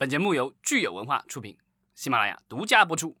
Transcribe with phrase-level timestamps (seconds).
[0.00, 1.58] 本节目由聚友文化出品，
[1.94, 3.14] 喜马拉雅独家播出。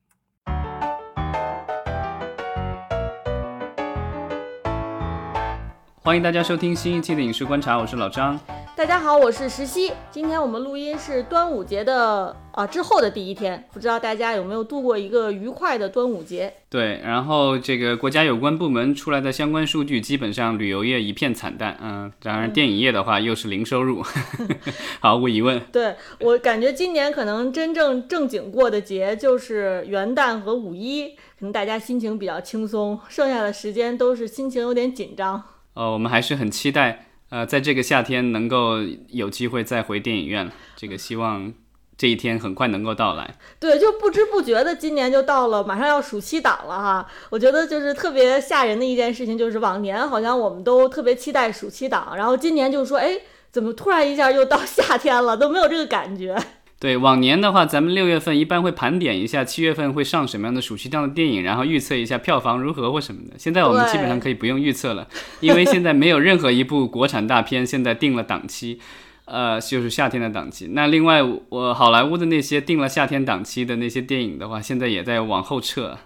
[5.98, 8.40] 欢迎大家收听新一期的影视观察，我是老张。
[8.80, 9.92] 大家好，我是石溪。
[10.10, 16.50] 今天我们录音是端午节的啊之后的第一天，不知道大家有没有度过一个愉快的端午节？
[16.70, 24.02] 对，然后这个国家有关部门出来的相关数据，基本上旅游业一片惨淡，嗯，当然电影业的话又是零收入，
[25.00, 25.60] 毫无疑问。
[25.70, 35.42] 对我感觉今年可能真正正经过的节就是元旦和五一，可能大家心情比较轻松，剩下的时间都是心情有点紧张。
[35.74, 37.08] 呃，我们还是很期待。
[37.30, 41.52] 呃，在这个夏天能够有机会再回电影院，这个希望
[41.96, 43.36] 这一天很快能够到来。
[43.60, 47.06] 对，就不知不觉的今年就到了，马上要暑期档了哈。
[47.30, 53.16] 我觉得就是特别吓人的一件事情，就是往年好像我们都特别期待暑期档，然后今年就说，哎，
[53.52, 56.36] 怎么突然一下又到夏天了，都没有这个感觉。
[56.80, 63.38] 对，往年的话，咱们六月份一般会盘点一下七月份会上什么样的暑期档的电影，然后预测一下票房如何或什么的。
[63.38, 65.06] 现在我们基本上可以不用预测了，
[65.40, 68.80] 因为现在没有任何一部国产大片现在定了档期，
[69.26, 70.68] 呃，就是夏天的档期。
[70.72, 75.98] 那另外，我好莱坞的那些定了夏天档期的那些电影的话，现在也在往后撤。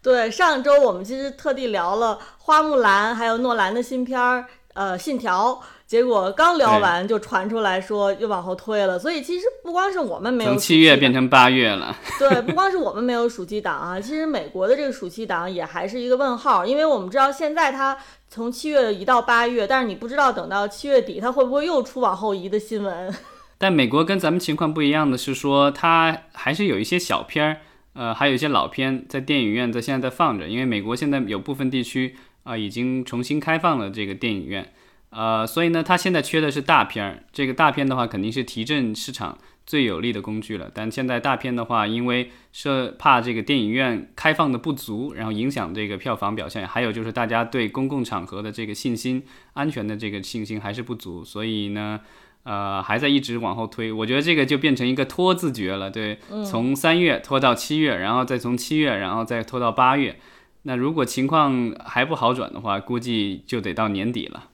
[0.00, 5.60] 对，上周我们其实特地聊了花木兰，还有诺兰的新片儿，呃，信条。
[5.86, 11.94] 结果刚聊完就传出来说又往后推了，所以其实不光是我们没有从七月变成八月了。
[12.18, 17.96] 对，不光是我们没有暑期档啊，其实美国的这个暑期档也还是一个问号，因为我们知道现在它
[18.28, 23.14] 从七月移到八月，但是你不知道等到七月底它会不会又出往后移的新闻。
[23.58, 27.56] 但美国跟咱们情况不一样的是说，它还是有一些小片儿，
[27.92, 34.72] 呃，还有一些老片在电影院在现在在放着，因为美国现在有部分地区啊已经重新开放了这个电影院。
[35.14, 37.22] 呃，所以呢，它现在缺的是大片儿。
[37.32, 40.68] 这个大片的话，肯定是提振市场最有力的工具了。
[40.74, 49.22] 但现在大片的话，因为是怕这个电影院开放的不足，然后影响这个票房表现，还有就是大家对公共场合的这个信心、
[49.52, 52.00] 安全的这个信心还是不足，所以呢，
[52.42, 53.92] 呃，还在一直往后推。
[53.92, 60.18] 我觉得这个就变成一个拖字诀了，对，从三月拖到七月，然后再从七月，然后再拖到八月。
[60.62, 64.48] 那如果情况还不好转的话，估计就得到年底了。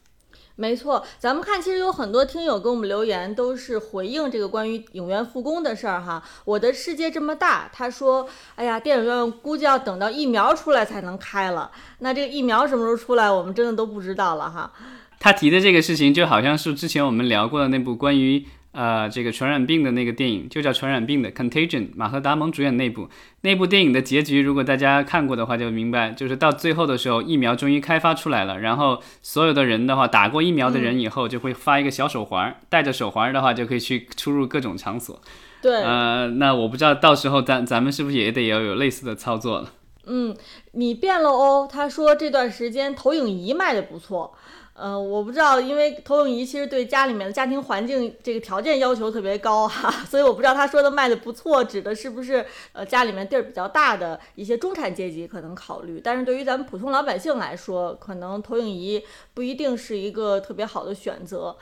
[0.60, 6.22] 没错，咱们看，其实有很多听友给我们留言，都是回应这个关于影院复工的事儿哈。
[6.44, 11.70] 我的世界这么大，他说，哎呀，电影院估计要等到疫苗出来才能开了。
[12.00, 14.70] 那这个疫苗什么时候出来，我们真的都不知道了哈。
[15.18, 18.44] 他提的这个事情，就好像是之前我们聊过的那部关于。
[18.72, 23.08] 呃，这个传染病的那个电影就叫《传染病》的《Contagion》，马赫达蒙主演那部
[23.40, 35.20] 那部电影的结局，如果大家看过的话，就明白，就是到最后的时候，疫苗终于开发出来了，然后所有的人的话，打过疫苗的人以后就会发一个小手环，戴着手环的话就可以去出入各种场所。
[35.60, 39.72] 对，呃，那我不知道到时候咱咱们是不是也得要有类似的操作了？
[40.06, 40.34] 嗯，
[40.72, 41.68] 你变了哦。
[41.70, 44.32] 他说这段时间投影仪卖的不错。
[44.80, 59.02] 呃，我不知道，因为投影仪其实对家里面的家庭环境这个条件要求特别高哈， 所以我不知道他说的卖的不错，指的是不是呃家里面地儿比较大的一些中产阶级可能考虑，但是对于咱们普通老百姓来说，可能投影仪
[59.34, 61.54] 不一定是一个特别好的选择。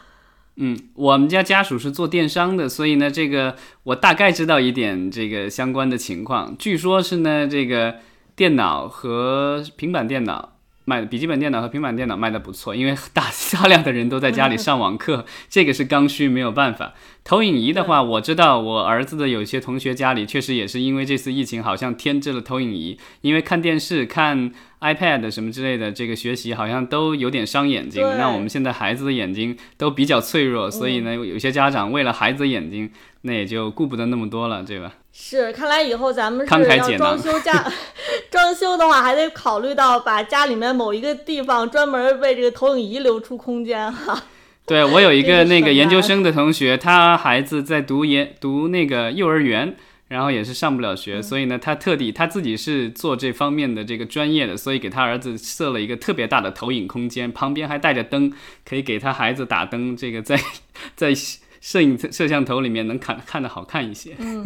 [0.55, 6.57] 嗯，我们家家属是做电商的，所以呢，这个我大概知道一点这个相关的情况。
[6.57, 7.97] 据说是呢，这个
[8.37, 10.58] 电脑和平板电脑。
[10.89, 16.95] 卖笔记本电脑和平板电脑卖的不错，因为 大大量的人都在家里上网课， 这个是刚需，没有办法。
[17.23, 24.51] 投影仪的话，我知道我儿子的有些同学家里确实也是因为这次疫情，好像添置了投影仪，因为看电视、看
[24.81, 28.03] iPad 什么之类的，这个学习好像都有点伤眼睛。
[28.17, 32.91] 那我们现在孩子的眼睛都比较脆弱，所以呢，有些家长为了孩子的眼睛，
[33.23, 34.95] 那也就顾不得那么多了，对吧？
[35.21, 37.71] 是，看来以后咱们是要装修家，
[38.31, 44.23] 装修的话还得考虑到把家里面某一个地方专门为这个投影仪留出空间哈。
[44.65, 49.77] 对我有一个那个研究生的同学，他孩子在读研读那个幼儿园，
[50.07, 58.33] 然后也是上不了学，所以呢，他特地他自己是做这方面的这个专业的，所以给他儿子设了一个特别大的投影空间，旁边还带着灯，
[58.65, 60.41] 可以给他孩子打灯，这个在
[60.95, 61.13] 在
[61.61, 64.15] 摄影摄像头里面能看看的好看一些。
[64.19, 64.45] 嗯，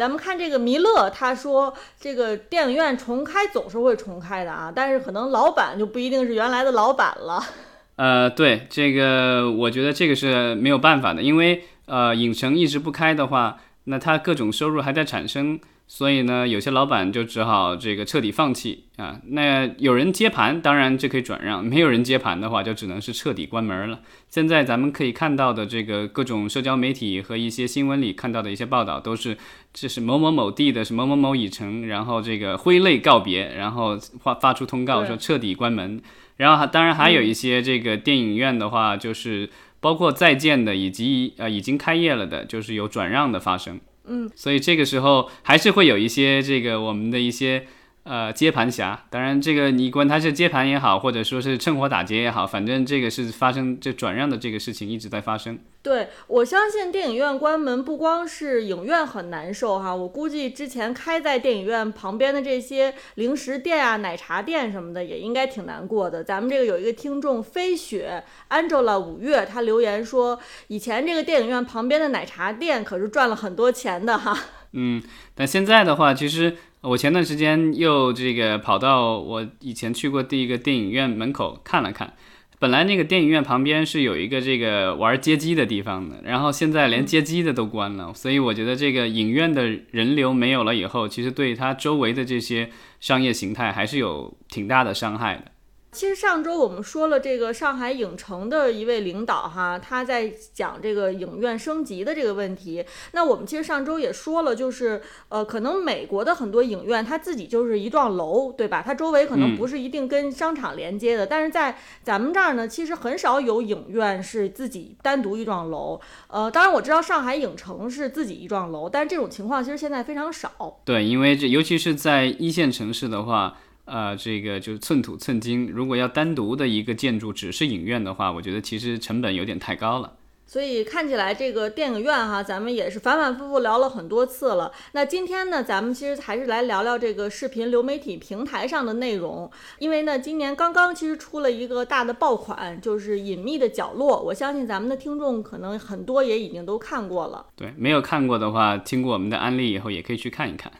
[0.00, 7.38] 咱们看这个弥勒，他说这个电影院重开总是会重开的啊，但是可能老板就不一定是原来的老板了。
[7.96, 15.60] 呃，对这个，我觉得这个是没有办法的，因为呃，影城一直不开的话，那它各种收入还在产生，
[15.92, 19.20] 所以呢，有些老板就只好这个彻底放弃啊。
[19.30, 23.98] 那有人接盘，当然就可以转让；没有人接盘的话，就只能是彻底关门了。
[24.28, 29.36] 现在咱们可以看到的这个各种社交媒体和一些新闻里看到的一些报道，都是
[29.74, 36.00] 这是某某某地的是某某某已成，然后这个挥泪告别，然后发发出通告说彻底关门。
[36.36, 39.50] 然后还当然还有一些这个电影院的话，就是
[39.80, 43.80] 包括在建的以及呃已经开业了的，就是有转让的发生。
[44.10, 47.66] 嗯，所以这个时候还是会有一些这个我们的一些
[48.04, 55.58] 呃接盘侠，当然这个你管他是接盘也好，或者说是趁火打劫也好，反正这个是发生这转让的这个事情一直在发生。
[55.82, 66.22] 对我相信电影院关门不光是影院很难受哈，我估计之前开在电影院旁边的这些零食店啊、奶茶店什么的也应该挺难过的。
[66.22, 70.38] 咱们这个有一个听众飞雪 Angela 五月，他留言说，
[70.68, 74.36] 以前这个电影院旁边的奶茶店可是赚了很多钱的哈。
[74.72, 75.02] 嗯，
[75.34, 82.14] 但现在的话，其实我前段时间又这个跑到我以前去过第一个电影院门口看了看。
[82.58, 92.68] 本来那个电影院旁边是有一个这个玩街机的地方的，然后现在连街机的都关了，所以我觉得这个影院的人流没有了以后，其实对它周围的这些
[93.00, 95.44] 商业形态还是有挺大的伤害的。
[95.92, 102.84] 其实上周我们说了，这个上海影城的一位领导哈，他在讲这个影院升级的这个问题。
[103.12, 108.82] 那我们其实上周也说了，就是呃，可能美国的很多影院它自己就是一幢楼，对吧？
[108.86, 111.26] 它周围可能不是一定跟商场连接的。
[111.26, 116.00] 但是在咱们这儿呢，其实很少有影院是自己单独一幢楼。
[116.28, 120.80] 呃，当然我知道上海影城是自己一幢楼，但是这种情况其实现在非常少。
[120.84, 123.56] 对，因为这尤其是在一线城市的话。
[123.90, 125.68] 呃，这个就是寸土寸金。
[125.68, 130.12] 如果要单独的一个建筑只是影院的话，我觉得其实成本有点太高了。
[130.46, 134.72] 所以看起来这个电影院哈，咱们也是反反复复聊了很多次了。
[134.92, 139.48] 那今天呢，咱们其实还是来聊聊这个视频流媒体平台上的内容。
[139.78, 144.18] 因为呢，今年刚刚其实出了一个大的爆款，就是《隐秘的角落》。
[144.20, 147.46] 我相信咱们的听众可能很多也已经都看过了。
[147.54, 150.72] 对，没有看过的话，听过我们的案例以后，也可以去看一看。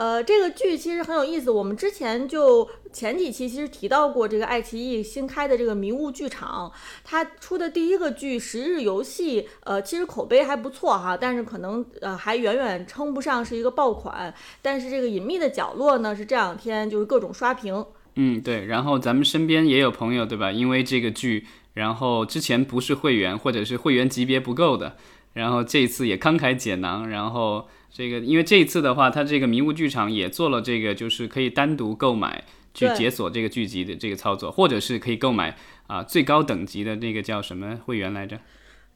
[0.00, 1.50] 呃，这个剧其实很有意思。
[1.50, 6.72] 我们之前就前几期其实提到过，这个爱奇艺新开的这个迷雾剧场，
[7.04, 14.32] 它出的第一个剧《十日游戏》，呃，其实口碑还不错哈，但是可能呃还远远称不上是一个爆款。
[14.62, 17.84] 但是这个隐秘的角落呢，是这两天就是各种刷屏。
[18.14, 18.64] 嗯，对。
[18.64, 20.50] 然后咱们身边也有朋友，对吧？
[20.50, 24.96] 因为这个剧，然后之前不是会员或者是会员级别不够的，
[25.34, 27.68] 然后这次也慷慨解囊，然后。
[27.92, 35.56] 这个，因为这一次的话，它这个迷雾剧场也做了这个，就是可以单独购买去解锁这个剧集的这个操作，或者是可以购买
[35.86, 38.38] 啊最高等级的那个叫什么会员来着？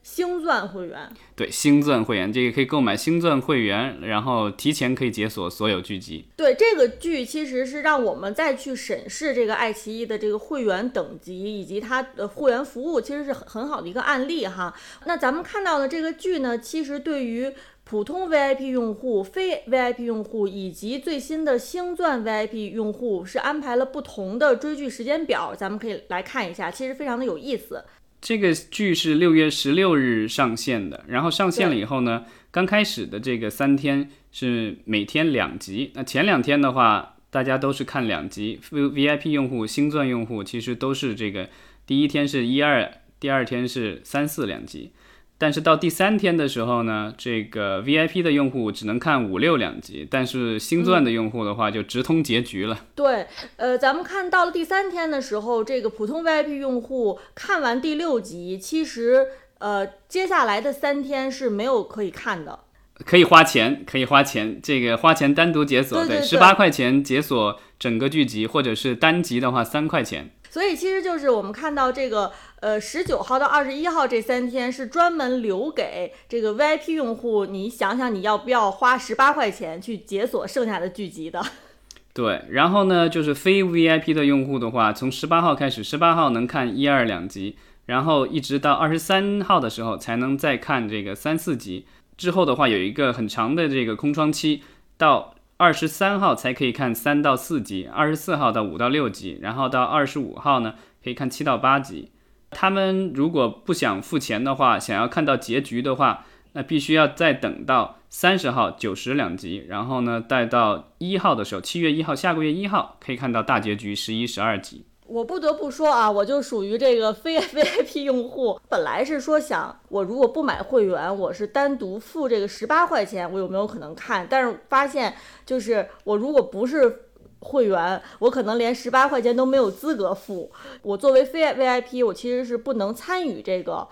[0.01, 1.09] 星钻会员。
[1.35, 6.27] 对，星钻会员，这个可以购买星钻会员，然后提前可以解锁所有剧集。
[6.37, 14.71] 对，这个剧其实是让我们再去审视这个爱奇艺的这个会员等级以及它的会员服务，其实是很很好的一个案例哈。
[15.07, 17.51] 那咱们看到的这个剧呢，其实对于
[17.85, 27.85] 普通 VIP 用户、非 VIP 用户以及最新的星钻 VIP 用户是安排了不同的追剧时间表，咱们可以来看一下，其实非常的有意思。
[28.19, 35.91] 这个剧是六月十六日上线的，然后上线了以后呢，刚开始的这个三天是每天两集。
[35.93, 41.47] 那前两天的话，大家都是看两集，VIP 用户、星钻用户其实都是这个，
[41.85, 44.91] 第一天是一二，第二天是三四两集。
[45.37, 52.85] 但是到第三天的时候呢，这个 VIP 的用户只能看五六两集，但是星钻的用户的话就直通结局了。
[52.95, 62.59] 对，呃，咱们看到了第三天的时候，这个普通 VIP 用户看完第六集，其实呃接下来的三天是没有可以看的，
[63.03, 70.31] 可以花钱，可以花钱，这个花钱单独解锁，对，十八块钱解锁整个剧集，或者是单集的话三块钱。
[70.49, 72.31] 所以其实就是我们看到这个，
[72.65, 77.45] 呃，十九号到二十一号这三天是专门留给这个 VIP 用户。
[77.45, 81.43] 你想想，你要不要花十八块钱去解锁剩下的剧集的？
[82.11, 87.55] 对，然后呢，就是非 VIP 的用户的话，从十八号开始，十八号能看一二两集，
[87.85, 91.85] 然后一直到二十三号的时候才能再看这个三四集。
[92.17, 94.63] 之后的话有一个很长的这个空窗期，
[94.97, 95.35] 到。
[95.57, 102.09] 二十三号才可以看三到四集，二十四号到五到六集，然后到二十五号呢可以看七到八集。
[102.57, 114.85] 他们如果不想付钱的话，想要看到结局的话，那必须要再等到三十号九十两集，然后呢待到一号的时候，七月一号下个月一号可以看到大结局十一十二集。
[115.05, 118.59] 我不得不说啊，我就属于这个非 VIP 用户。
[118.67, 124.25] 本来是说想，我如果不买会员，我是单独付这个十八块钱，我有没有可能看？
[124.27, 125.13] 但是发现，
[125.45, 127.04] 就是我如果不是
[127.45, 130.51] 会员，我可能连十八块钱都没有资格付。
[130.81, 133.87] 我作为非 VIP，我其实是不能参与这个。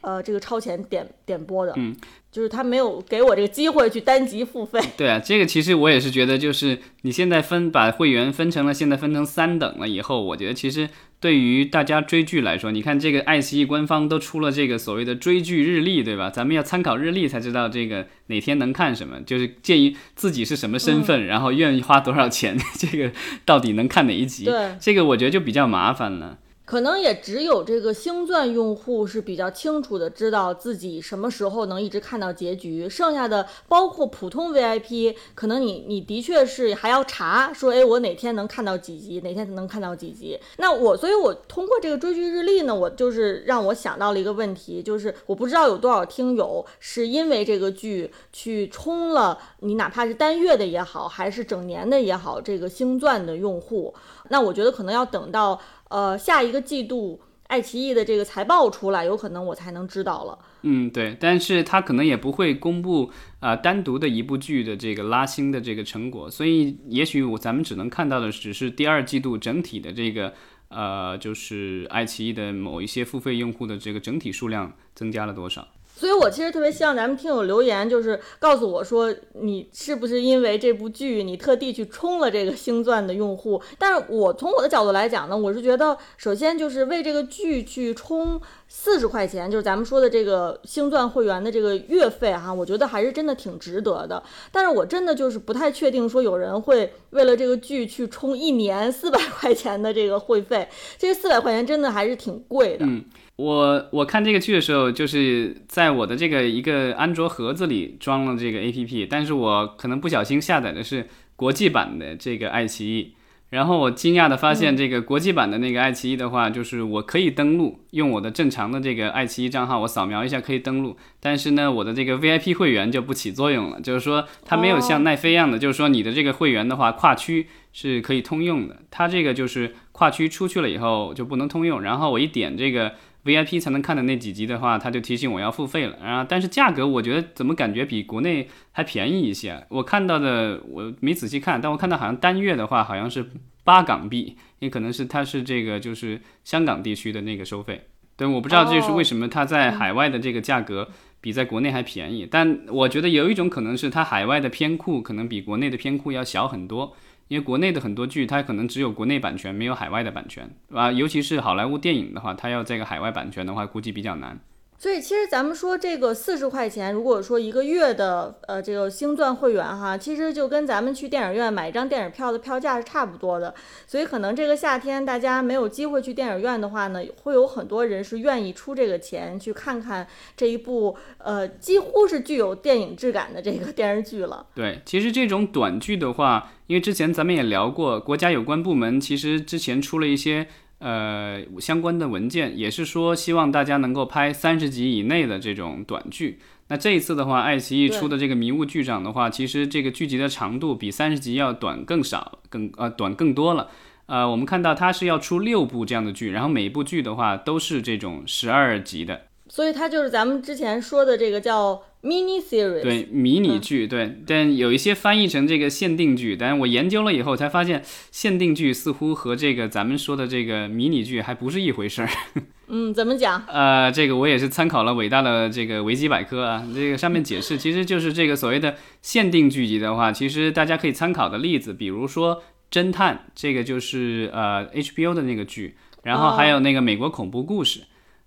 [0.00, 1.94] 呃，这个超前点点播的，嗯，
[2.30, 4.80] 就是他没有给我这个机会去单集付费。
[4.96, 10.88] 对啊，这个其实我也是觉得，就是你现在分把会员分成了，现在分成三等了以后，我觉得其实
[11.20, 16.28] 对于大家追剧来说，你看这个爱奇艺官方都出了这个所谓的追剧日历，对吧？
[16.30, 23.10] 咱们要参考日历才知道这个哪天能看什么，就是建议自己是什么身份，然后愿意花多少钱， 这个
[23.44, 24.44] 到底能看哪一集？
[24.44, 26.38] 对，这个我觉得就比较麻烦了。
[26.68, 32.86] 可能也只有这个星钻用户是比较清楚的，知道自己什么时候能一直看到结局。
[32.86, 40.38] 剩下的包括普通 VIP，可能你你的确是还要查，说哎，我哪天能看到几集，哪天能看到几集。
[40.58, 53.94] 那我，所以我通过这个追剧日历呢，我就是让我想到了一个问题，就是我不知道有多少听友是因为这个剧去充了，你哪怕是单月的也好，还是整年的也好，这个星钻的用户，
[54.28, 55.58] 那我觉得可能要等到。
[55.88, 60.38] 呃，下一个季度爱奇艺的这个财报出来，有可能我才能知道了。
[60.62, 70.34] 嗯，对，但是他可能也不会公布啊单独的一部剧的这个拉新的这个成果，所以也许我咱们只能看到的只是第二季度整体的这个
[70.68, 75.66] 呃，就是爱奇艺的某一些付费用户的这个整体数量增加了多少。
[75.98, 83.60] 所以，我其实特别希望咱们听友留言，就是告诉我说，你是不是因为这部剧，你特地去冲了这个星钻的用户？
[83.78, 94.22] 但是我从我的角度来讲呢，我是觉得，首先就是为这个剧去冲四十块钱，就是咱们说的这个星钻会员的这个月费哈，我觉得还是真的挺值得的。
[94.52, 102.84] 但是我真的就是不太确定，说有人会为了这个剧去充一年四百块钱的这个会费，这四百块钱真的还是挺贵的。
[102.86, 103.04] 嗯
[103.36, 111.06] 我我看这个剧的时候，就是在我的这个一个安卓盒子里装了这个 A P P，但是我可能不小心下载的是
[111.36, 113.14] 国际版的这个爱奇艺，
[113.50, 132.92] 然后我惊讶的发现，这个国际版的那个爱奇艺的话，就是我可以登录，用我的正常的这个爱奇艺账号，我扫描一下可以登录，但是呢，我的这个 V I P 会员就不起作用了，就是说它没有像奈飞一样的，就是说你的这个会员的话，跨区是可以通用的，它这个就是跨区出去了以后就不能通用，然后我一点这个。
[133.28, 136.24] VIP 才能看的那几集的话，他就提醒我要付费了啊！
[136.26, 139.66] 但是价格我觉得怎么感觉比国内还便宜一些？
[139.68, 143.30] 我看到的我没仔细看，但我看到好像单月的话好像是
[143.64, 147.82] 八港币，也可能是它是这个就是香港地区的那个收费。
[148.16, 150.88] 对，我不知道这是为什么它在海外的这个价格
[151.20, 156.96] 比在国内还便宜，但我觉得有一种可能是它海外的片库可能比国内的片库要小很多。
[157.28, 164.40] 因为国内的很多剧，它可能只有国内版权，没有海外的版权，啊，尤其是好莱坞电影的话，它要这个海外版权的话，估计比较难。
[164.80, 173.52] 所以其实咱们说这个四十块钱，如果说一个月的呃这个星钻会员哈，其实就跟咱们去电影院买一张电影票的票价是差不多的。
[173.88, 180.06] 所以可能这个夏天大家没有机会去电影院的话呢，会有很多人是愿意出这个钱去看看
[180.36, 184.46] 这一部呃几乎是具有电影质感的这个电视剧了。
[184.54, 190.46] 对，其实这种短剧的话，因为之前咱们也聊过，国家有关部门其实之前出了一些。
[190.78, 196.38] 呃，相关的文件也是说，希望大家能够拍三十集以内的这种短剧。
[196.68, 203.70] 那这一次的话，爱奇艺出的这个《迷雾剧场》的话，其实这个剧集的长度比三十集要短更少，更呃短更多了。
[204.06, 209.22] 呃，我们看到它是要出六部这样的剧，然后每一部剧的话都是这种十二集的。
[209.48, 222.08] 所以它就是咱们之前说的这个叫 mini series，对，迷你剧，对，但有一些翻译成这个限定剧，但是我研究了以后才发现，限定剧似乎和这个咱们说的这个迷你剧还不是一回事儿。
[222.70, 223.42] 嗯，怎么讲？
[223.48, 237.80] 呃，这个我也是参考了伟大的这个维基百科啊，这个上面解释，其实就是这个所谓的限定剧集的话，其实大家可以参考的例子，比如说侦探，这个就是呃 HBO 的那个剧，然后还有那个美国恐怖故事。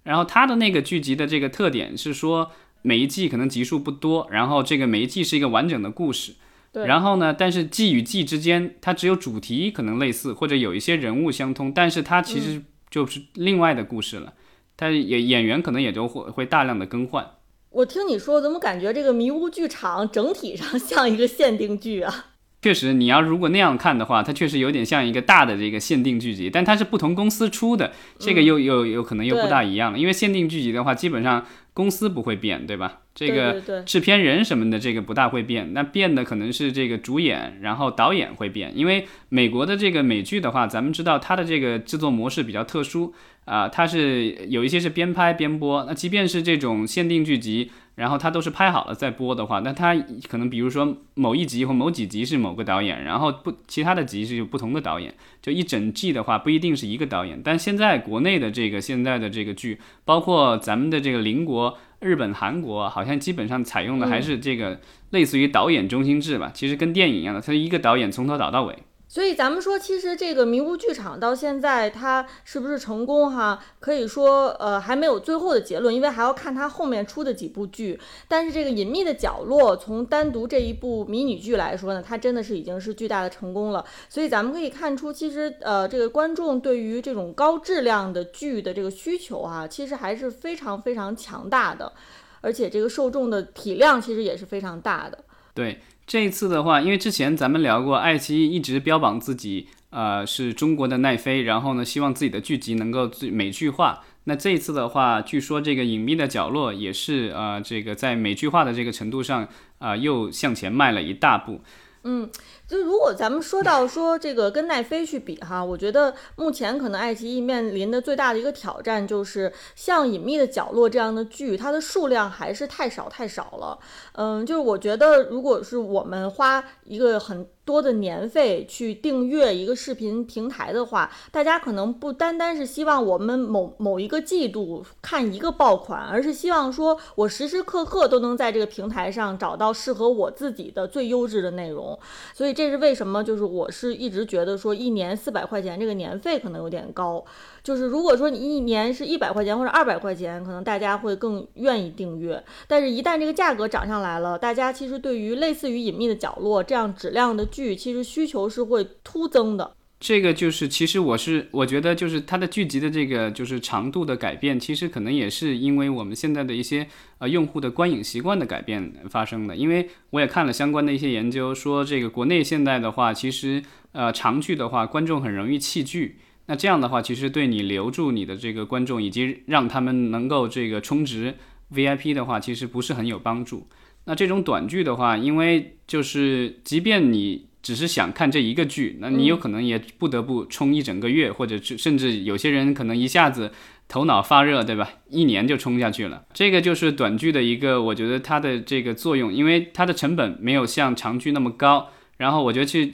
[0.04, 6.34] 然后它的那个剧集的这个特点是说，每一季可能集数不多，然后这个每一季是一个完整的故事。
[6.72, 6.86] 对。
[6.86, 14.34] 然后呢，但是季与季之间，它只有主题可能类似，或者有一些人物相通，但是它其实就是另外的故事了。
[14.78, 17.26] 它演演员可能也就会会大量的更换。
[17.70, 22.26] 我听你说，怎么感觉这个迷雾剧场整体上像一个限定剧啊？
[22.62, 29.98] 确实，你要如果那样看的话，它确实有点像一个大的这个限定剧集，但它是不同公司出的，这个又又有可能又不大一样了。
[29.98, 31.44] 因为限定剧集的话，基本上
[31.74, 33.00] 公司不会变，对吧？
[33.14, 35.74] 这个制片人什么的，这个不大会变。
[35.74, 38.72] 那变的可能是这个主演，然后导演会变。
[38.76, 43.14] 因为美国的这个美剧的话，咱们知道它的这个制作模式比较特殊
[43.46, 45.84] 啊，它是有一些是边拍边播。
[45.86, 47.72] 那即便是这种限定剧集。
[48.02, 49.96] 然后它都是拍好了再播的话，那它
[50.28, 57.40] 可能比如说某一集或某几集是某个导演，然后不其他的集是有不同的导演，就一整季的话不一定是一个导演。
[57.44, 64.80] 但现在国内的这个现在的这个剧，包括咱们的这个邻国日本、韩国，好像基本上采用的还是这个
[65.12, 68.76] 类似于导演中心制吧，其实跟电影一样的，它一个导演从头导到尾。
[69.12, 73.62] 所以咱们说，其实这个迷雾剧场到现在它是不是成功哈？
[73.82, 78.00] 可以说，呃，还没有最后的结论，因为还要看它后面出的几部剧。
[78.30, 83.84] 但是这个隐秘的角落，从单独这一部迷你剧来说呢，它真的是已经是巨大的成功了。
[84.08, 91.92] 所以咱们可以看出，其实呃，这个观众对于这种高质量的剧的这个需求啊，其实还是非常非常强大的，
[92.40, 95.18] 而且这个受众的体量其实也是非常大的。
[95.54, 95.82] 对。
[96.06, 104.02] 这一次的话，因为之前咱们聊过，爱奇艺一直标榜自己，呃，是中国的奈飞，然后呢，希望自己的剧集能够最美剧化。
[104.26, 109.48] 那这一次的话，据说这个隐秘的角落也是，呃，这个在美剧化的这个程度上，
[109.80, 111.62] 啊，又向前迈了一大步。
[112.04, 112.30] 嗯，
[112.72, 123.78] 就如果咱们说到说这个跟奈飞去比哈，我觉得目前可能爱奇艺面临的最大的一个挑战就是像《隐秘的角落》这样的剧，它的数量还是太少太少了。
[124.14, 127.46] 嗯，就是我觉得如果是我们花一个很。
[127.64, 141.98] 多的年费去订阅一个视频平台的话，大家可能不单单是希望我们某某一个季度看一个爆款，而是希望说我时时刻刻都能在这个平台上找到适合我自己的最优质的内容。
[142.34, 147.26] 所以这这是为什么，就是我是一直觉得说一年四百块钱这个年费可能有点高。
[147.64, 152.44] 就是如果说你一年是一百块钱或者二百块钱，可能大家会更愿意订阅。
[152.68, 159.72] 但是，一旦这个价格涨上来了，大家其实对于类似于《隐秘的角落》这样质量的剧，其实需求是会突增的。
[160.02, 166.88] 这个就是，其实我是我觉得，就是它的剧集的这个就是长度的改变，其实可能也是因为我们现在的一些
[167.20, 169.56] 呃用户的观影习惯的改变发生的。
[169.56, 176.18] 因为我也看了相关的一些研究，说这个国内现在的话，其实呃长剧的话，观众很容易弃剧。
[176.48, 181.36] 那这样的话，其实对你留住你的这个观众，以及让他们能够这个充值
[181.72, 183.68] VIP 的话，其实不是很有帮助。
[184.06, 193.52] 那这种短剧的话，因为就是即便你只是想看这一个剧，那你有可能也不得不冲一整个月，或者甚至有些人可能一下子
[193.88, 194.90] 头脑发热，对吧？
[195.10, 196.24] 一年就冲下去了。
[196.34, 202.92] 这个就是短剧的一个，我觉得它的这个作用，因为它的成本没有像长剧那么高，然后我觉得去。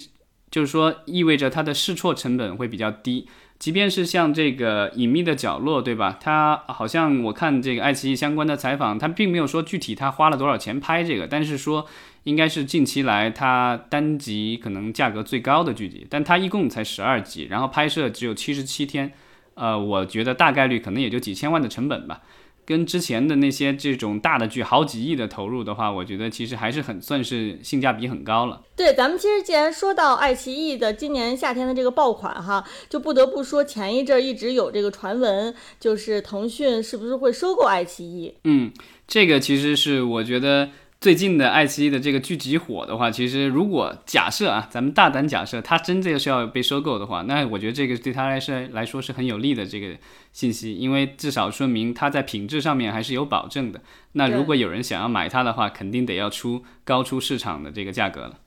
[0.49, 3.27] 就是说，意味着它的试错成本会比较低。
[3.59, 6.17] 即便是像这个隐秘的角落，对吧？
[6.21, 11.85] 它好像我看这个爱奇艺相关的采访，它并没有说具体它花了多少钱拍这个，但是说
[12.27, 16.05] 应该是近期来它单集可能价格最高的剧集。
[16.09, 19.13] 但它一共才十二集，然后拍摄只有七十七天，
[19.53, 22.21] 呃，我觉得大概率可能也就几千万的成本吧。
[22.65, 28.61] 跟之前的那些这种大的剧好几亿的投入的话，我觉得其实还是很算是性价比很高了。
[28.75, 38.33] 对，咱们其实既然说到爱奇艺的今年夏天的这个爆款哈，就不得不说前一阵一直有这个传闻，就是腾讯是不是会收购爱奇艺？
[38.43, 38.69] 嗯，
[39.07, 40.71] 这个其实是我觉得。
[40.99, 49.95] 最近的爱奇艺的这个剧集火的话，其实如果假设啊，咱们大胆假设它真的是要被收购的话，那我觉得这个对它来说来说是很有利的这个
[50.33, 53.79] 信息，因为至少说明它在品质上面还是有保证的。
[54.13, 58.39] 那如果有人想要买它的话，肯定得要出高出市场的这个价格了。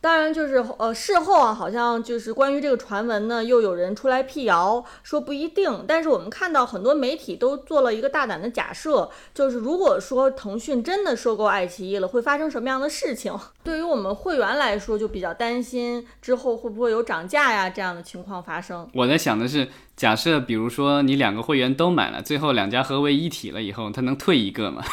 [0.00, 5.84] 当然，就是呃，事后啊，好像就是关于这个传闻呢，又有人出来辟谣，说不一定。
[5.88, 13.36] 但是我们看到很多媒体都做了一个大胆的假设，就是如果说腾讯真的收购爱奇艺了，会发生什么样的事情？
[13.64, 18.88] 对于我们会员来说，就比较担心之后会不会有涨价呀这样的情况发生。
[18.94, 24.84] 我在想的是，假设比如说你两个会员都买了，最后两家合为一体了以后，他能退一个吗？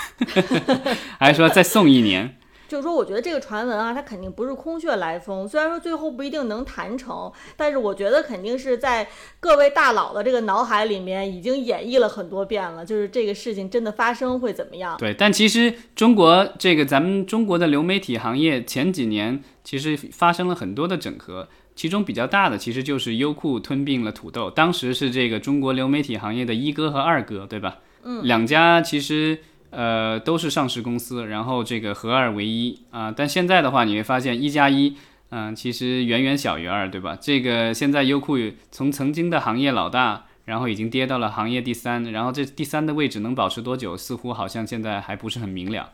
[1.20, 2.40] 还是说再送一年？
[2.74, 5.48] 就是说，我觉得这个传闻啊，它肯定不是空穴来风。
[5.48, 9.08] 虽然说最后不一定能谈成，但是我觉得肯定是在
[9.40, 12.84] 各位大佬的这个脑海里面已经演绎了很多遍了。
[12.84, 14.98] 就是这个事情真的发生会怎么样？
[14.98, 27.78] 对，但其实中国这个咱们中国的流媒体行业前几年其实发生了很多的整合，其中比较大的其实就是优酷吞并了土豆，当时是这个中国流媒体行业的一哥和二哥，对吧？
[28.02, 29.38] 嗯，两家其实。
[29.76, 33.12] 呃，都是上市公司，然后这个合二为一啊。
[33.12, 34.96] 但现在的话，你会发现一加一，
[35.30, 37.18] 嗯，其实远远小于二，对吧？
[37.20, 38.38] 这个现在优酷
[38.72, 45.94] 从曾经的行业老大，然后已经跌到了行业第三，然后这第三的位置能保持多久，似乎好像现在还不是很明了。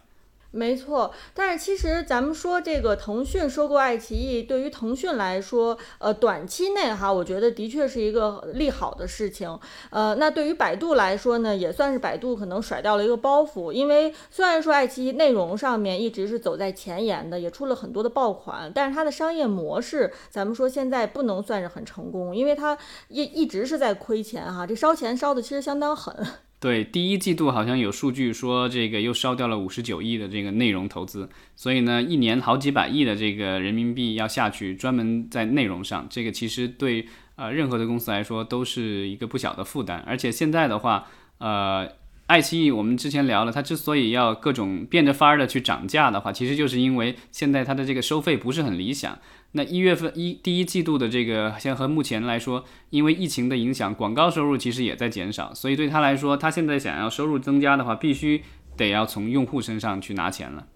[0.51, 9.59] 没错，但是其实咱们说这个腾讯收购爱奇艺，对于腾讯来说，呃，短期内哈，我觉得的确是一个利好的事情。
[9.91, 22.75] 呃，那对于百度来说呢，也算是百度可能甩掉了一个包袱，因为虽然说爱奇艺内容上面一直是走在前沿的，也出了很多的爆款，但是它的商业模式，咱们说现在不能算是很成功，因为它
[23.09, 26.25] 一一直是在亏钱哈，这烧钱烧的其实相当狠。
[26.59, 40.03] 对，第一季度好像有数据说，这个又烧掉了五十九亿的这个内容投资，所以呢，一年好几百亿的这个人民币要下去，专门在内容上，这个其实对呃任何的公司来说都是一个不小的负担。
[40.05, 41.87] 而且现在的话，呃，
[42.27, 49.17] 爱奇艺我们之前聊了，它之所以要各种变着法儿的去涨价的话，其实就是因为现在它的这个收费不是很理想。
[49.53, 58.43] 那一月份一第一季度的这个，像和目前来说，因为疫情的影响，广告收入其实也在减少，所以对他来说，他现在想要收入增加的话，必须
[58.77, 60.67] 得要从用户身上去拿钱了。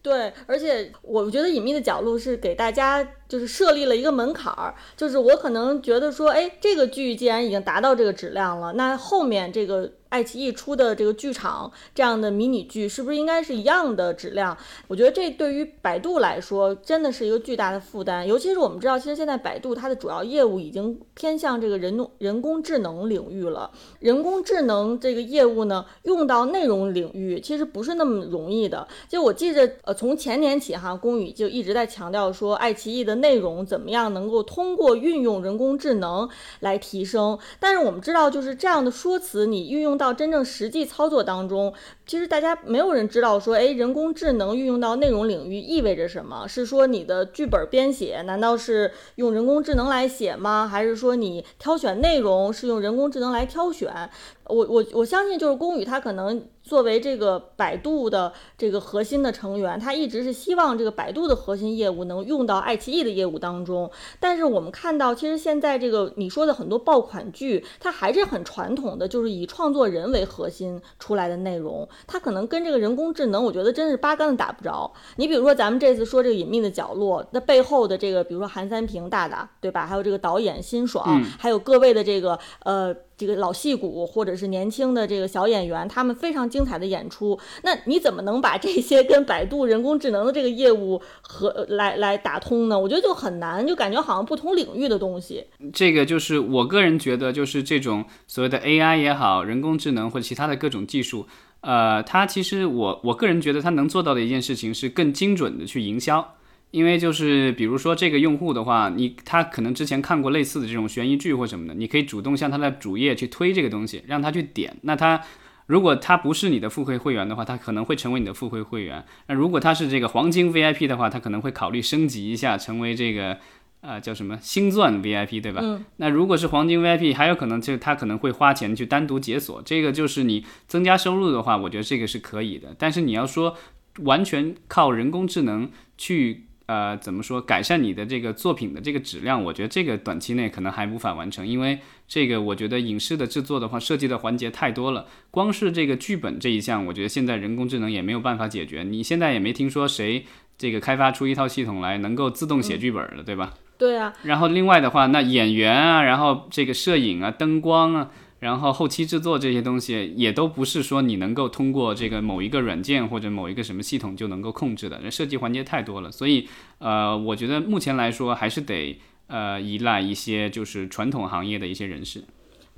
[0.00, 9.90] 对，而且我觉得隐秘的角落是给大家就是设立了一个门槛儿，就是我可能觉得说，哎，这个剧既然已经达到这个质量了，那后面这个。
[10.12, 14.54] 爱奇艺出的这个剧场这样的迷你剧，是不是应该是一样的质量？
[14.86, 18.28] 我觉得这对于百度来说，真的是一个巨大的负担。
[18.28, 23.70] 尤其是我们知道，其实现在百度它的主要业务已经偏向这个人人工智能领域了。
[24.00, 28.86] 人工智能这个业务呢，用到内容领域其实不是那么容易的。
[29.08, 36.28] 就我记着，呃，从前年起哈，龚宇就一直在强调说，爱奇艺的内容怎么样能够通过运用人工智能
[36.60, 37.38] 来提升。
[37.58, 39.96] 但是我们知道，就是这样的说辞，你运用。
[40.02, 41.72] 到真正实际操作当中，
[42.06, 46.48] 其实大家没有人知道说，哎，人工智能运用到内容领域意味着什么？
[46.48, 50.66] 是说你的剧本编写难道是用人工智能来写吗？
[50.66, 54.10] 还是说你挑选内容是用人工智能来挑选？
[54.46, 63.90] 我我我相信，就是宫宇他可能作为这个百度的这个核心的成员，他一直是希望这个百度的核心业务能用到爱奇艺的业务当中。
[64.20, 74.92] 但是我们看到，其实现在这个你说的很多爆款剧，它还是很传统的，就是以创作人为核心出来的内容，它可能跟这个人工智能，我觉得真是八竿子打不着。
[75.16, 79.84] 你比如说咱们这次说这个隐秘的角落，那背后的这个，比如说韩三平大大，对吧？
[79.84, 82.94] 还有这个导演辛爽，还有各位的这个呃。
[83.16, 87.38] 这个老戏骨或者是年轻的这个小演员，他们非常精彩的演出。
[87.62, 92.78] 那你怎么能把这些跟百度人工智能的这个业务和来来打通呢？
[92.78, 95.44] 我觉得就很难，就感觉好像不同领域的东西。
[95.72, 101.26] 这个就是我个人觉得，就是这种所谓的 AI 也好，人工智能或者其他的各种技术，
[101.60, 106.34] 呃，它其实我我个人觉得它能做到的一件事情是更精准的去营销。
[106.72, 114.74] 因为就是比如说这个用户的话，你他可能之前看过类似的这种悬疑剧或什么的，你可以主动向他的主页去推这个东西，让他去点。
[114.82, 115.20] 那他
[115.66, 119.04] 如果他不是你的付费会员的话，他可能会成为你的付费会员。
[119.26, 123.36] 那如果他是这个黄金 VIP 的话，他可能会考虑升级一下，成为这个
[123.82, 125.60] 呃叫什么星钻 VIP，对吧？
[125.62, 125.84] 嗯。
[125.98, 129.60] 那如果是黄金 VIP，还有可能就他可能会花钱去单独解锁。
[129.62, 132.74] 这个就是你增加收入的话，我觉得这个是可以的。
[132.78, 133.58] 但是你要说
[134.04, 136.46] 完全靠人工智能去。
[136.66, 139.42] 呃，怎么说改善你的这个作品的这个质量？
[139.42, 145.06] 我觉得这个短期内可能还无法完成，因为这个我觉得影视的制作的话，涉及的环节太多了。
[145.30, 148.82] 光是这个剧本这一项，我觉得现在人工智能也没有办法解决。
[148.82, 150.24] 你现在也没听说谁
[150.56, 153.54] 这个开发出一套系统来能够自动写剧本的，对吧？
[153.76, 154.12] 对啊。
[154.22, 158.10] 然后另外的话，那演员啊，然后这个摄影啊，灯光啊。
[158.42, 172.24] 然后后期制作这些东西也都不是说你能够通过这个某一个软件或者某一个什么系统就能够控制的，那设计环节太多了，所以呃，我觉得目前来说还是得呃依赖一些就是传统行业的一些人士。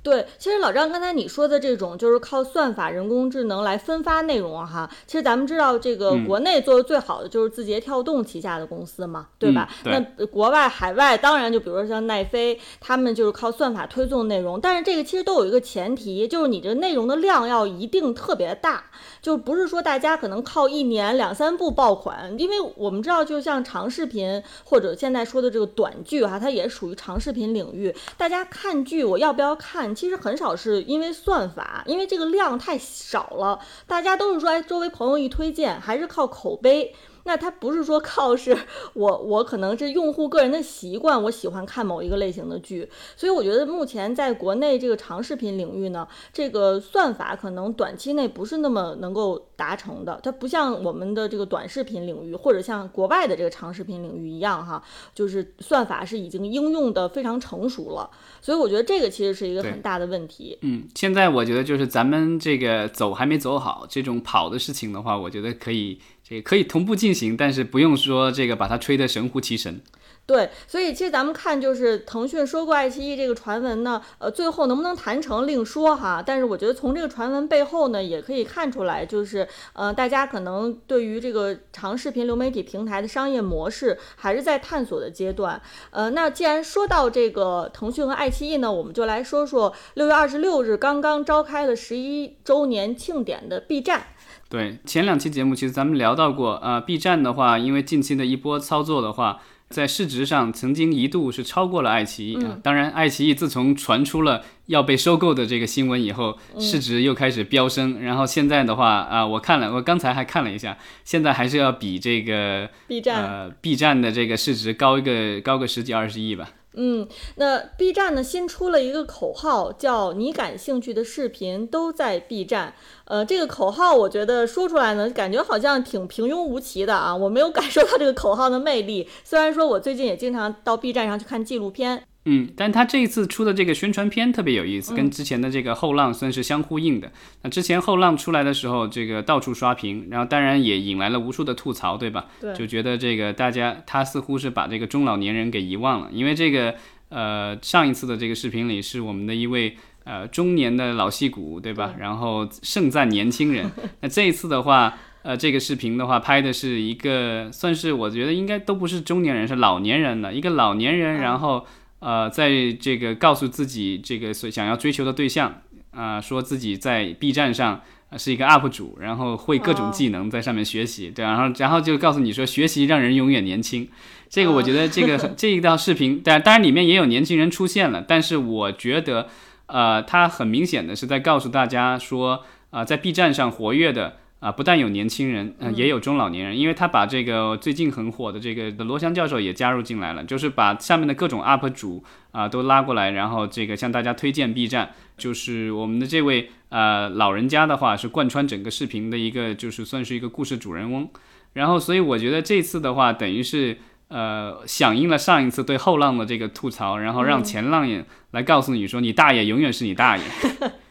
[0.05, 4.87] 对，其实老张刚才你说的这种就是靠算法、人工智能来分发内容哈。
[5.07, 9.67] 其实咱们知道，这个国内做的最好的就是字节跳动旗下的公司嘛，对吧？
[9.83, 14.61] 那国外、海外当然就比如说像奈飞，他们就是靠算法推送内容。
[14.61, 18.83] 但是这个其实都有一个前提，就是你这内容的量要一定特别大，
[19.25, 27.91] 就不是说大家可能靠一年两三部爆款，因为我们知道，就像长视频或者现在说的这个短剧哈，它也属于长视频领域。
[28.17, 29.95] 大家看剧，我要不要看？
[29.95, 36.93] 其实很少是因为算法，因为这个量太少了，大家都是说，哎，周围朋友一推荐，还是靠口碑。
[37.25, 38.55] 那它不是说靠是
[38.93, 50.19] 我我可能是用户个人的习惯，我喜欢看某一个类型的剧，所以我觉得目前在国内这个长视频领域呢，这个算法可能短期内不是那么能够达成的。
[50.23, 54.81] 它不像我们的这个短视频领域，或者像国外的这个长视频领域一样哈，
[55.13, 58.09] 就是算法是已经应用的非常成熟了。
[58.39, 60.57] 所以我觉得这个其实是一个很大的问题。
[60.61, 65.99] 嗯，现在我觉得就是咱们这个走还没走好，这种跑的事情的话，我觉得可以。
[66.27, 69.79] 这可以同步进行，但是不用说这个把它吹得神乎其神。
[70.27, 76.23] 对，所以其实咱们看，就是腾讯收购爱奇艺这个传闻呢，呃，最后能不能谈成另说哈。
[76.25, 85.61] 但是我觉得从这个传闻背后呢，也可以看出来，就是呃，大家可能对于这个长视频流媒体平台的商业模式还是在探索的阶段。
[85.91, 94.07] 呃，那既然说到这个腾讯和爱奇艺呢，我们就来说说六月二十六日刚刚召开了十一周年庆典的 B 站。
[94.49, 99.39] 对，前两期节目其实咱们聊到过，呃，B 站的话，因为近期的一波操作的话。
[99.67, 102.55] 在市值上，曾经一度是超过了爱奇艺啊。
[102.61, 107.99] 当然，爱奇艺自从传出了要被收购的这个新闻以后，市值又开始飙升。
[107.99, 116.47] 然后现在的话啊，我看了，我刚才还看了一下，现在还是要比这个 B 站呃 B 站的这个市值高一个高个十几二十亿吧。
[116.75, 122.73] 嗯，那 B 站呢新出了一个口号，叫“你感兴趣的视频都在 B 站”。
[123.05, 129.07] 呃，这个口号我觉得说出来呢，感觉好像挺平庸无奇的啊，我没有感受到这个口号的魅力。
[129.23, 132.03] 虽然说我最近也经常到 B 站上去看纪录片。
[132.27, 137.11] 嗯，但他这一次出的这个宣传片特别有意思，跟之前的这个后浪算是相呼应的。
[137.43, 142.25] 那之前后浪出来的时候，这个到处刷屏，然后当然也引来了无数的吐槽，对吧？
[142.41, 146.73] 对，就觉得这个大家他似乎是把这个中老年人给遗忘了，因为这个
[147.09, 151.93] 呃上一次的这个视频里是我们的一位呃中年的老戏骨，对吧？
[151.99, 153.69] 然后盛赞年轻人。
[154.01, 161.67] 那这一次的话，呃这个视频的话拍的是一个算是我觉得应该都不是中年人，是老年人了，一个老年人，然后。
[162.05, 167.81] 呃，在这个告诉自己这个所想要追求的对象啊，说自己在 B 站上
[168.15, 173.89] 是一个 UP 主，然后会各种技能在上面学习，对，然后然后就告诉你说学习让人永远年轻。
[174.29, 179.27] 这个我觉得这个 这一道视频，但当然里面也有年轻人出现了，但是我觉得
[179.65, 184.17] 呃，他很明显的是在告诉大家说啊，在 B 站上活跃的。
[184.45, 194.91] 啊，不但有年轻人，嗯，也有中老年人，因为他把这个最近很火的这个罗翔教授也加入进来了，就是把下面的各种 UP 主啊都拉过来，然后这个向大家推荐 B 站。
[195.17, 201.09] 就是我们的这位呃老人家的话，是贯穿整个视频的一个，就是算是一个故事主人翁。
[201.53, 203.79] 然后，所以我觉得这次的话，等于是
[204.09, 210.23] 呃响应了上一次对后浪的这个吐槽，然后让前浪也来告诉你说，你大爷永远是你大爷。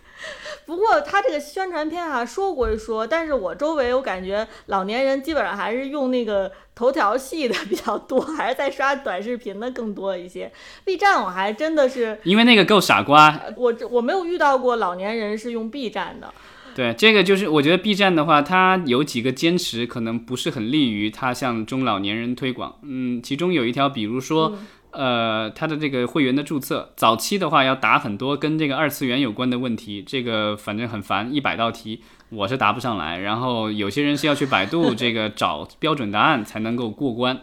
[0.66, 10.50] 不过他这个宣传片啊，说归说，但是我周围我感觉老年人基本上还是用那个头条系的 比较多，还是在刷短视频的更多一些。
[10.84, 16.32] B 站我还真的是，因为那个够傻瓜，我我没有遇到过老年人是用 B 站的。
[16.74, 22.78] 对，这个就是我觉得 B 站的话，它有几个坚持，可能不是很利于它向中老年人推广。
[22.82, 24.56] 嗯，其中有一条，比如说。
[24.94, 33.18] 呃，他的这个会员的注册，早期的话要答很多跟这个二次元有关的问题，这个反正很烦，一百道题我是答不上来。
[33.18, 37.40] 然后有些人是要去百度 这个找标准答案才能够过关。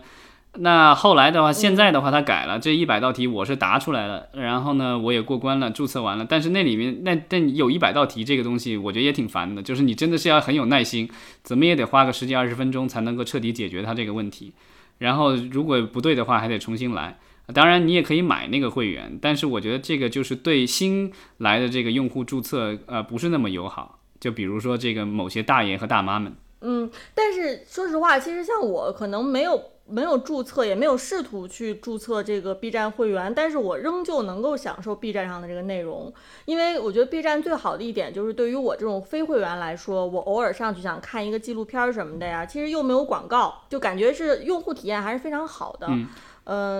[0.59, 6.25] 那后来的话，现在的话他改了，这一百道题我是答出来了，然后呢我也过关了，注册完了。
[6.27, 11.09] 但是那里面那但有一百道题这个东西，我觉得也挺烦的，就是你真的是要很有耐心，
[11.41, 14.53] 怎么也得花个十几二十分钟才能够彻底解决它这个问题。
[14.97, 17.17] 然后如果不对的话，还得重新来。
[17.53, 23.99] 当然，你也可以买那个会员，但是我觉得这个就是对新来的这个用户注册，呃，不是那么友好。
[24.19, 36.13] 就比如说这个某些大爷和大妈们，嗯，但是说实话，其实像我可能没有没有注册，也没有试图去注册这个 B 站会员，但是我仍旧能够享受 B 站上的这个内容，
[36.45, 45.87] 因为我觉得 B 站最好的一点就是对于我这种非会员来说，我偶尔上去想看一个纪录片什么的呀，其实又没有广告，就感觉是用户体验还是非常好的。
[45.89, 46.07] 嗯，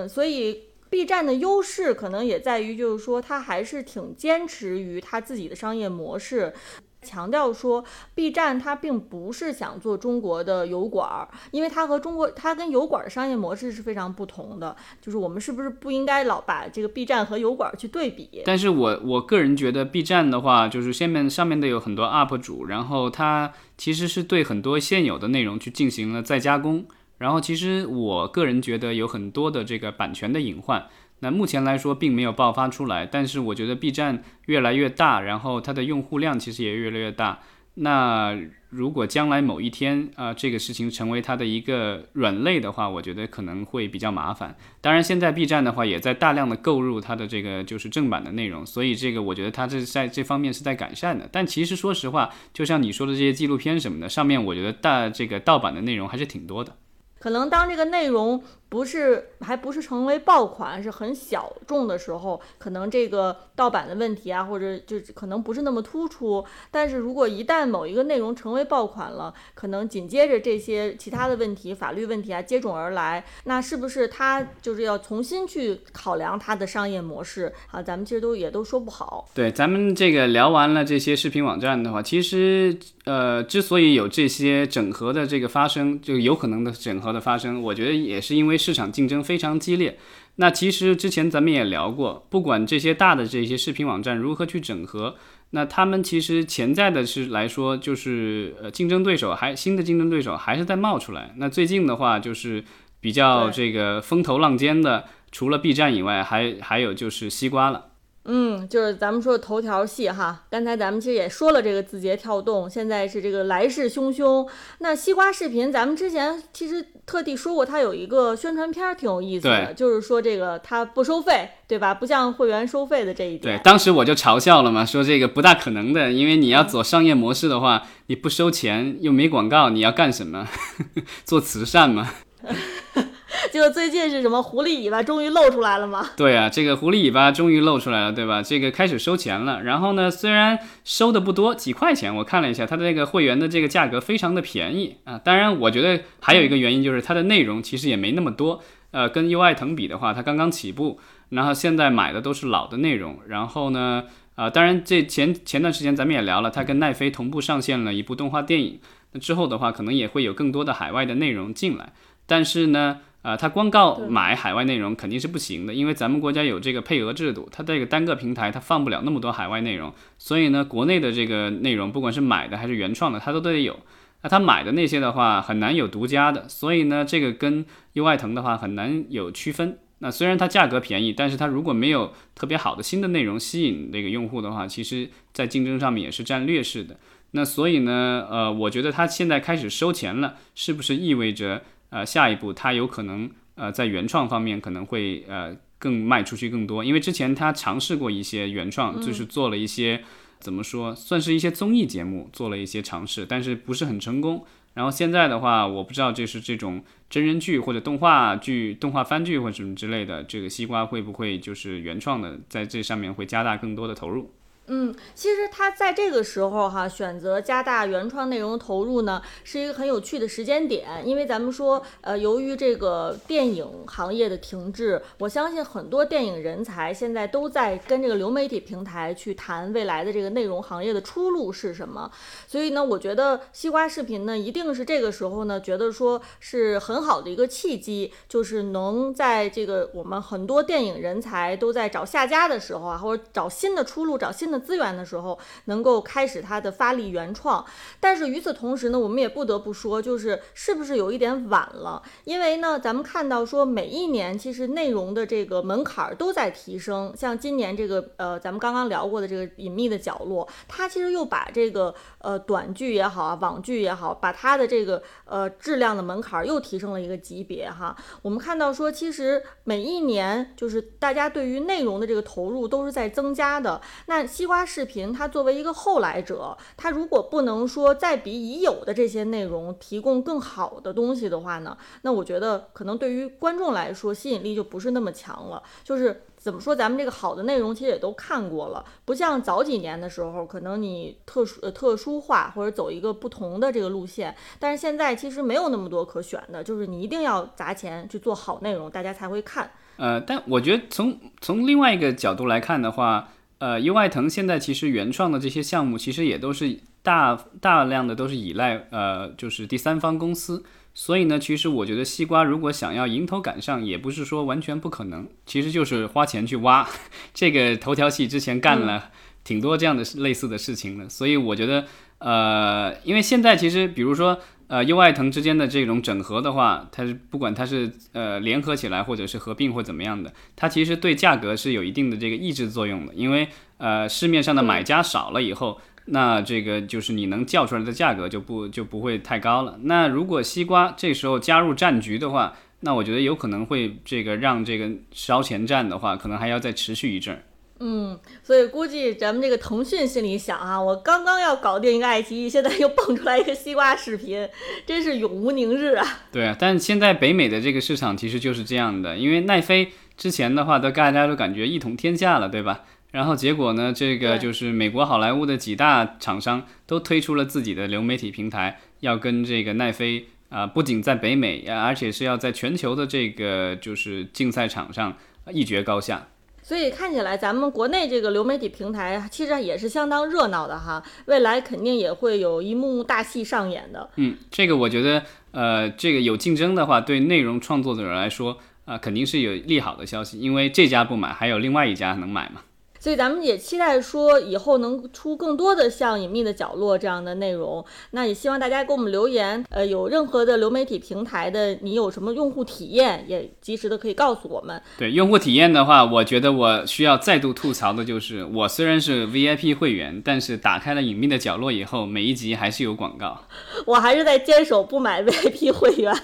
[0.08, 6.52] 所以 B 站的优势可能也在于，就是说它还是挺坚持于它自己的商业模式，
[7.00, 7.82] 强调说
[8.14, 14.76] B 站它并不是想做中国的油管儿，因为它和中国它跟油管的商业模式是非常不同的。
[15.00, 18.42] 就是我们是不是不应该老把这个 B 站和油管儿去对比？
[18.44, 26.84] 但是我我个人觉得 B 站的话，就是下面上面的有很多 UP 主，然后它其实是对很多现有的内容去进行了再加工。
[27.22, 30.88] 然后其实我个人觉得有很多的这个版权的隐患，
[31.20, 33.06] 那目前来说并没有爆发出来。
[33.06, 37.38] 但是我觉得 B 站越来越大，然后它的用户量其实也越来越大。
[37.74, 38.36] 那
[38.68, 44.56] 如果将来某一天啊，这个事情成为它的一个软肋的话，我觉得可能会比较麻烦。
[44.80, 51.26] 当然，现在 B 站的话也在大量的购入它的这个就是正版的内容，所以这个我觉得它这在这方面是在改善的。
[51.30, 56.76] 但其实说实话，就像你说的这些纪录片什么的，上面我觉得大这个盗版的内容还是挺多的。
[57.22, 66.42] 可能当这个内容不是还不是成为爆款，是很小众的时候，可能这个盗版的问题啊，或者就可能不是那么突出。
[66.70, 77.82] 但是如果一旦某一个内容成为爆款了，可能紧接着这些其他的问题、法律问题啊接踵而来，那是不是它就是要重新去考量它的商业模式啊？
[77.82, 79.28] 咱们其实都也都说不好。
[79.34, 87.12] 对，咱们这个聊完了这些视频网站的话，其实呃，之所以有这些整合的这个发生，就有可能的整合。
[87.12, 89.98] 的发生，我觉得也是因为市场竞争非常激烈。
[90.36, 95.16] 那其实之前咱们也聊过，不管这些大的这些视频网站如何去整合，
[95.50, 101.34] 那他们其实潜在的是来说，就是呃竞争对手还新的竞争对手还是在冒出来。
[101.36, 102.64] 那最近的话，就是
[103.00, 107.91] 比较这个风头浪尖的，除了 B 站以外，还还有就是西瓜了。
[108.24, 114.46] 嗯，就是咱们说的头条系哈，刚才咱们其实也说了这个字节跳动，现在是这个来势汹汹。
[114.78, 121.92] 那西瓜视频，咱们之前其实特地说过，它有一个宣传片儿挺有意思的，就是说这个它不收费，对吧？
[121.92, 123.58] 不像会员收费的这一点。
[123.58, 130.48] 对，当时我就嘲笑了嘛，说这个不大可能的，因为你要走商业模式的话，你不收钱又没广告，你要干什么？
[131.24, 132.08] 做慈善吗？
[133.52, 136.10] 就最近是什么狐狸尾巴终于露出来了吗？
[136.16, 138.42] 对啊，这个狐狸尾巴终于露出来了，对吧？
[138.42, 139.62] 这个开始收钱了。
[139.62, 145.18] 然后呢，虽然收的不多，几块钱，我看了一下，它的这个会员的这个价格非常的便宜啊。
[145.18, 148.62] 当然，我觉得还有一个原因就是它的内容其实也没那么多。
[148.90, 153.18] 呃，跟优爱腾比的话，它刚刚起步，然后现在买的都是老的内容。
[153.28, 158.80] 然后呢，呃，当然这前前段时间咱们也聊了，它跟奈飞同步上线了一部动画电影。
[159.12, 161.92] 那之后的话，可能也会有更多的海外的内容进来。
[162.26, 163.00] 但是呢。
[163.22, 173.78] 啊，它光靠买海外内容肯定是不行的，因为咱们国家有这个配额制度，它这个单个平台它放不了那么多海外内容，所以呢，国内的这个内容不管是买的还是原创的，它都得有。
[174.24, 179.78] 那他买的那些的话，很难有独家的，所以呢，这个跟优爱腾的话很难有区分。
[179.98, 186.96] 那虽然它价格便宜，但是它如果没有特别好的新的内容吸引这个用户的话，其实在竞争上面也是占劣势的。
[187.32, 191.62] 那所以呢，呃，我觉得它现在开始收钱了，是不是意味着？
[191.92, 200.02] 呃，下一步它有可能呃在原创方面可能会呃更卖出去更多，因为之前他尝试过一些原创，就是做了一些
[200.40, 204.44] 怎么说，算是一些综艺节目做了一些尝试，但是不是很成功。
[204.74, 214.30] 然后现在的话，我不知道这是这种真人剧或者动画剧、动画番剧或者什么之类的，这个西瓜会不会就是原创的在这上面会加大更多的投入？
[214.68, 221.02] 嗯，其实他在这个时候哈选择加大原创内容投入呢，是一个很有趣的时间点。
[221.04, 232.08] 因为咱们说，呃，由于这个电影行业的停滞，我相信很多电影人才现在都在跟这个流媒体平台去谈未来的这个内容行业的出路是什么。
[232.46, 247.64] 所以呢，我觉得西瓜视频呢，一定是这个时候呢，觉得说是很好的一个契机，就是能在这个我们很多电影人才都在找下家的时候啊，或者找新的出路，找新的资源的时候，能够开始它的发力原创，
[247.98, 252.02] 但是与此同时呢，我们也不得不说，就是是不是有一点晚了？
[252.24, 267.96] 因为呢，咱们看到说每一年其实内容的这个门槛都在提升，像今年这个呃，咱们刚刚聊过的这个隐秘的角落，它其实又把这个呃短剧也好啊，网剧也好，把它的这个呃质量的门槛又提升了一个级别哈。
[268.20, 273.80] 我们看到说，其实每一年就是大家对于内容的这个投入都是在增加的。
[274.06, 285.62] 那西瓜视频，它作为一个后来者，它如果不能说再比已有的这些内容提供更好的东西的话呢，那我觉得可能对于观众来说吸引力就不是那么强了。
[285.84, 299.70] 就是怎么说，咱们这个好的内容其实也都看过了，不像早几年的时候，可能你特殊特殊化或者走一个不同的这个路线，但是现在其实没有那么多可选的，就是你一定要砸钱去做好内容，大家才会看。
[299.98, 303.28] 呃，但我觉得从从另外一个角度来看的话。
[303.62, 310.64] 呃，优爱腾现在其实原创的这些项目，其实也都是大大量的都是依赖呃，就是第三方公司。
[310.94, 316.88] 所以呢，其实我觉得西瓜如果想要迎头赶上，也不是说完全不可能，其实就是花钱去挖。
[317.32, 319.10] 这个头条系之前干了
[319.44, 321.86] 挺多这样的类似的事情的，所以我觉得，
[322.18, 324.40] 呃，因为现在其实比如说。
[324.72, 333.12] 呃，优爱腾之间的这种整合的话，它是不管它是呃联合起来，或者是合并或怎么样的，它其实对价格是有一定的这个抑制作用的。
[333.12, 339.78] 因为呃市面上的买家少了以后，那这个就是你能叫出来的价格就不就不会太高了。
[339.82, 347.42] 那如果西瓜这时候加入战局的话，那我觉得有可能会这个让这个烧钱战的话，可能还要再持续一阵儿。
[347.84, 354.48] 嗯，所以估计咱们这个腾讯心里想啊，我刚刚要搞定一个爱奇艺，现在又蹦出来一个西瓜视频，
[354.86, 356.06] 真是永无宁日啊！
[356.30, 362.82] 对啊，但现在北美的这个市场其实就是这样的，因为奈飞之前的话，都大家都感觉一统天下了，对吧？
[363.10, 375.16] 然后结果呢，这个就是美国好莱坞的几大厂商都推出了自己的流媒体平台，要跟这个奈飞啊，不仅在北美，而且是要在全球的这个就是竞赛场上
[375.50, 376.28] 一决高下。
[376.62, 384.08] 所以看起来，咱们国内这个流媒体平台其实也是相当热闹的哈，未来肯定也会有一幕幕大戏上演的。
[384.16, 392.62] 嗯，这个我觉得，呃，这个有竞争的话，对内容创作者来说，啊，肯定是有利好的消息，因为这家不买，还有另外一家能买嘛。
[393.02, 397.84] 所以咱们也期待说以后能出更多的像《隐秘的角落》这样的内容。
[398.12, 404.80] 那也希望大家给我们留言，呃，有任何的流媒体平台的，你有什么用户体验，也及时的可以告诉我们。
[404.98, 413.36] 对用户体验的话，我觉得我需要再度吐槽的就是，我虽然是 VIP 会员，但是打开了《隐秘的角落》以后，每一集还是有广告。
[413.84, 416.16] 我还是在坚守不买 VIP 会员。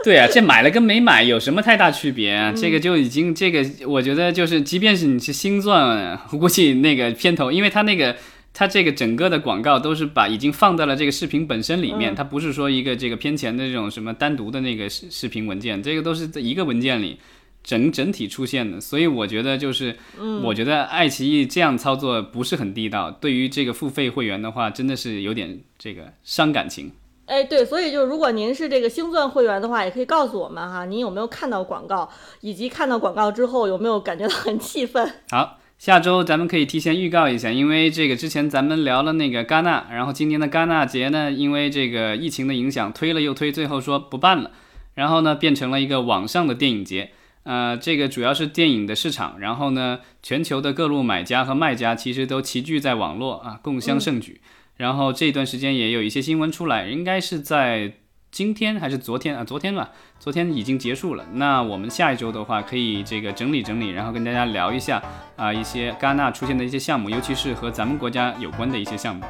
[0.04, 2.52] 对啊，这买了跟没买有什么太大区别啊？
[2.56, 8.16] 这个就已经，这个我觉得就是，即便是你是星钻，我估计那个片头，因为它那个
[8.54, 17.18] 它这个整个的广告都是把已经放在了这个视频本身里面，它不是说一个这个片前的这种什么单独的那个视视频文件，这个都是在一个文件里
[17.62, 18.80] 整整体出现的。
[18.80, 19.94] 所以我觉得就是，
[20.42, 26.90] 我觉得爱奇艺这样操作不是很地道，对于这个付费会员的话，真的是有点这个伤感情。
[27.30, 32.10] 哎，对，所以就如果您是这个星钻会员的话，也可以告诉我们哈，您有没有看到广告，
[32.40, 35.08] 以及看到广告之后有没有感觉到很气愤？
[35.30, 44.50] 好，下周咱们可以提前预告一下，因为这个之前咱们聊了那个戛纳，然后今年的戛纳节呢，因为这个疫情的影响，推了又推，最后说不办了，
[44.94, 47.12] 然后呢变成了一个网上的电影节，
[47.44, 54.40] 呃，这个主要是电影的市场，然后呢，全球的各路买家和卖家其实都齐聚在网络啊，共襄盛举。
[54.80, 57.92] 然后这段时间也有一些新闻出来，应该是在
[58.30, 59.44] 今天还是昨天啊？
[59.44, 61.26] 昨天吧，昨天已经结束了。
[61.34, 65.02] 那我们下一周的话，可以这个整理整理，然后跟大家聊一下
[65.36, 69.22] 啊一些戛纳出现的一些项目，尤其是和咱们国家有关的一些项目。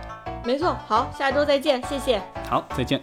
[0.45, 2.23] 没错，好，下周再见，谢谢。
[2.49, 3.03] 好，再见。